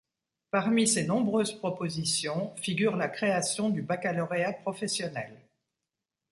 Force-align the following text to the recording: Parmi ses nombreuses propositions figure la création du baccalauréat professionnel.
Parmi 0.49 0.87
ses 0.87 1.03
nombreuses 1.05 1.53
propositions 1.55 2.55
figure 2.55 2.95
la 2.97 3.07
création 3.07 3.69
du 3.69 3.83
baccalauréat 3.83 4.51
professionnel. 4.53 5.31